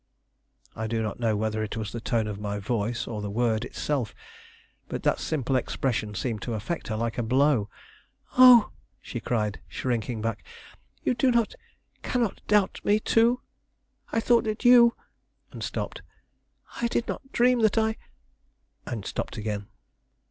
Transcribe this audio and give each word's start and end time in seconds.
I 0.75 0.87
do 0.87 1.03
not 1.03 1.19
know 1.19 1.35
whether 1.37 1.61
it 1.61 1.77
was 1.77 1.91
the 1.91 2.01
tone 2.01 2.25
of 2.25 2.39
my 2.39 2.57
voice 2.57 3.05
or 3.05 3.21
the 3.21 3.29
word 3.29 3.63
itself, 3.63 4.15
but 4.89 5.03
that 5.03 5.19
simple 5.19 5.55
expression 5.55 6.15
seemed 6.15 6.41
to 6.41 6.55
affect 6.55 6.87
her 6.87 6.95
like 6.95 7.19
a 7.19 7.21
blow. 7.21 7.69
"Oh!" 8.35 8.71
she 8.99 9.19
cried, 9.19 9.59
shrinking 9.67 10.19
back: 10.19 10.43
"you 11.03 11.13
do 11.13 11.29
not, 11.29 11.53
cannot 12.01 12.41
doubt 12.47 12.81
me, 12.83 12.99
too? 12.99 13.41
I 14.11 14.19
thought 14.19 14.45
that 14.45 14.65
you" 14.65 14.95
and 15.51 15.61
stopped. 15.63 16.01
"I 16.81 16.87
did 16.87 17.07
not 17.07 17.31
dream 17.31 17.61
that 17.61 17.77
I" 17.77 17.97
and 18.87 19.05
stopped 19.05 19.37
again. 19.37 19.67